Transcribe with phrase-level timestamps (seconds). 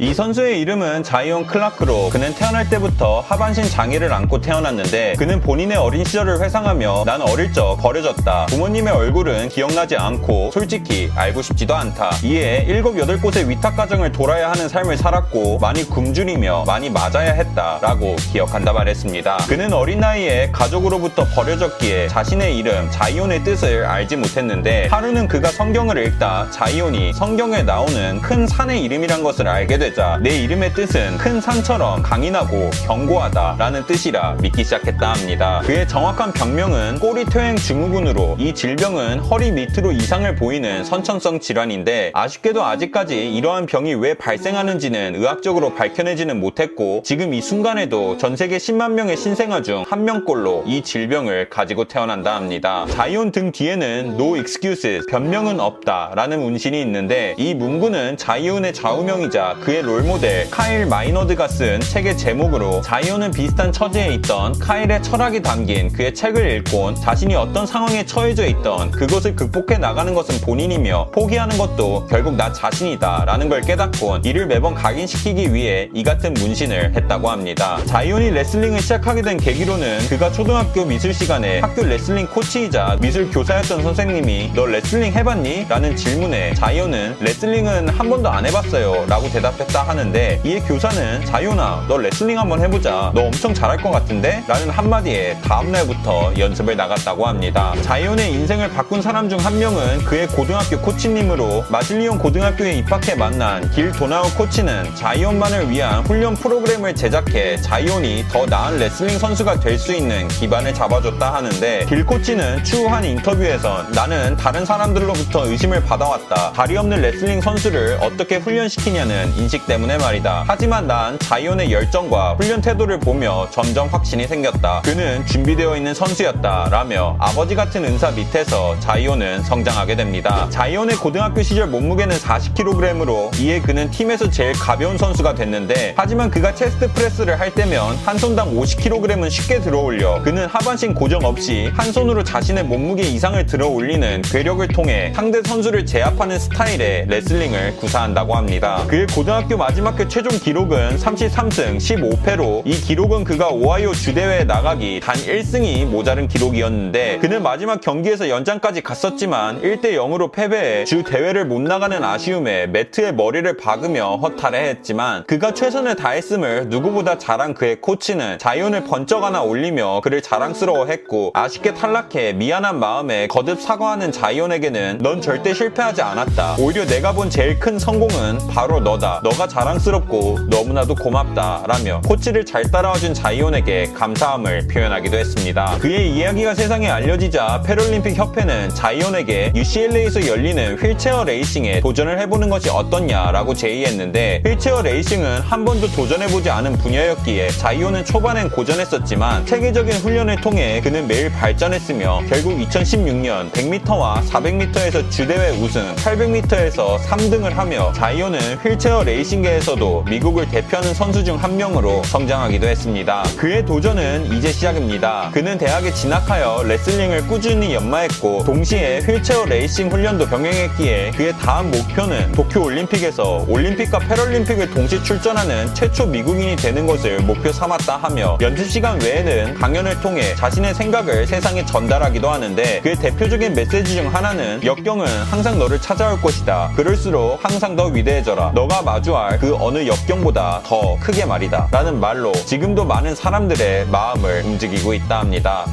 [0.00, 6.06] 이 선수의 이름은 자이온 클라크로 그는 태어날 때부터 하반신 장애를 안고 태어났는데 그는 본인의 어린
[6.06, 8.46] 시절을 회상하며 난 어릴 적 버려졌다.
[8.46, 12.12] 부모님의 얼굴은 기억나지 않고 솔직히 알고 싶지도 않다.
[12.24, 17.78] 이에 일곱 여덟 곳의 위탁 가정을 돌아야 하는 삶을 살았고 많이 굶주리며 많이 맞아야 했다
[17.82, 19.36] 라고 기억한다 말했습니다.
[19.50, 26.48] 그는 어린 나이에 가족으로부터 버려졌기에 자신의 이름 자이온의 뜻을 알지 못했는데 하루는 그가 성경을 읽다
[26.50, 32.70] 자이온이 성경에 나오는 큰 산의 이름이란 것을 알게 되자 내 이름의 뜻은 큰 산처럼 강인하고
[32.86, 35.60] 견고하다 라는 뜻이라 믿기 시작했다 합니다.
[35.64, 43.34] 그의 정확한 병명은 꼬리퇴행 증후군으로 이 질병은 허리 밑으로 이상을 보이는 선천성 질환인데 아쉽게도 아직까지
[43.34, 49.62] 이러한 병이 왜 발생하는지는 의학적으로 밝혀내지는 못했고 지금 이 순간에도 전 세계 10만 명의 신생아
[49.62, 52.86] 중 한 명꼴로 이 질병을 가지고 태어난다 합니다.
[52.90, 59.79] 자이온 등 뒤에는 No excuses, 변명은 없다 라는 문신이 있는데 이 문구는 자이온의 좌우명이자 그의
[59.80, 66.50] 롤모델 카일 마이너드가 쓴 책의 제목으로 자이온은 비슷한 처지에 있던 카일의 철학이 담긴 그의 책을
[66.50, 72.52] 읽곤 자신이 어떤 상황에 처해져 있던 그것을 극복해 나가는 것은 본인이며 포기하는 것도 결국 나
[72.52, 77.78] 자신이다 라는 걸 깨닫곤 이를 매번 각인시키기 위해 이 같은 문신을 했다고 합니다.
[77.86, 84.52] 자이온이 레슬링을 시작하게 된 계기로는 그가 초등학교 미술 시간에 학교 레슬링 코치이자 미술 교사였던 선생님이
[84.54, 85.66] 너 레슬링 해봤니?
[85.68, 91.96] 라는 질문에 자이온은 레슬링은 한 번도 안 해봤어요 라고 대답했다 하는데 이에 교사는 자이온아 너
[91.98, 94.42] 레슬링 한번 해보자 너 엄청 잘할 것 같은데?
[94.48, 97.72] 라는 한마디에 다음날부터 연습을 나갔다고 합니다.
[97.82, 103.90] 자이온의 인생을 바꾼 사람 중 한 명은 그의 고등학교 코치님으로 마실리온 고등학교에 입학해 만난 길
[103.90, 110.28] 도나우 코치는 자이온만을 위한 훈련 프로그램을 제작해 자이온이 더 나은 레슬링 선수가 될 수 있는
[110.28, 116.52] 기반을 잡아줬다 하는데 길 코치는 추후 한 인터뷰에서 나는 다른 사람들로부터 의심을 받아왔다.
[116.52, 120.44] 다리 없는 레슬링 선수를 어떻게 훈련시키냐는 인식 때문에 말이다.
[120.46, 124.82] 하지만 난 자이온의 열정과 훈련 태도를 보며 점점 확신이 생겼다.
[124.84, 126.68] 그는 준비되어 있는 선수였다.
[126.70, 130.46] 라며 아버지 같은 은사 밑에서 자이온은 성장하게 됩니다.
[130.50, 136.92] 자이온의 고등학교 시절 몸무게는 40kg으로 이에 그는 팀에서 제일 가벼운 선수가 됐는데 하지만 그가 chest
[136.92, 142.64] press를 할 때면 한 손당 50kg은 쉽게 들어올려 그는 하반신 고정 없이 한 손으로 자신의
[142.64, 148.84] 몸무게 이상을 들어 올리는 괴력을 통해 상대 선수를 제압하는 스타일의 레슬링을 구사한다고 합니다.
[148.88, 155.16] 그의 고등학교 마지막 회 최종 기록은 33승 15패로 이 기록은 그가 오하이오 주대회에 나가기 단
[155.16, 162.02] 1승이 모자른 기록이었는데 그는 마지막 경기에서 연장까지 갔었지만 1대 0으로 패배해 주 대회를 못 나가는
[162.02, 169.42] 아쉬움에 매트에 머리를 박으며 허탈해했지만 그가 최선을 다했음을 누구보다 잘한 그의 코치는 자이온을 번쩍 하나
[169.42, 176.56] 올리며 그를 자랑스러워했고 아쉽게 탈락해 미안한 마음에 거듭 사과하는 자이온에게는 넌 절대 실패하지 않았다.
[176.58, 179.20] 오히려 내가 본 제일 큰 성공은 바로 너다.
[179.22, 181.64] 너가 자랑스럽고 너무나도 고맙다.
[181.66, 185.78] 라며 코치를 잘 따라와준 자이온에게 감사함을 표현하기도 했습니다.
[185.78, 193.54] 그의 이야기가 세상에 알려지자 패럴림픽 협회는 자이온에게 UCLA에서 열리는 휠체어 레이싱에 도전을 해보는 것이 어떻냐라고
[193.54, 201.06] 제의했는데 휠체어 레이싱은 한 번도 도전해보지 않은 분야였기에 자이온은 초반엔 고전했었지만 체계적인 훈련을 통해 그는
[201.06, 210.04] 매일 발전했으며 결국 2016년 100m와 400m에서 주대회 우승, 800m에서 3등을 하며 자이온은 휠체어 레이싱 계에서도
[210.08, 213.22] 미국을 대표하는 선수 중 한 명으로 성장하기도 했습니다.
[213.38, 215.30] 그의 도전은 이제 시작입니다.
[215.32, 222.62] 그는 대학에 진학하여 레슬링을 꾸준히 연마했고 동시에 휠체어 레이싱 훈련도 병행했기에 그의 다음 목표는 도쿄
[222.64, 229.54] 올림픽에서 올림픽과 패럴림픽을 동시 출전하는 최초 미국인이 되는 것을 목표 삼았다 하며 연습 시간 외에는
[229.54, 235.80] 강연을 통해 자신의 생각을 세상에 전달하기도 하는데 그의 대표적인 메시지 중 하나는 역경은 항상 너를
[235.80, 236.72] 찾아올 것이다.
[236.76, 238.52] 그럴수록 항상 더 위대해져라.
[238.54, 241.68] 너가 마주할 그 어느 역경보다 더 크게 말이다.
[241.72, 245.66] 라는 말로 지금도 많은 사람들의 마음을 움직이고 있다 합니다.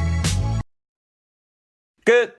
[2.03, 2.37] 끝!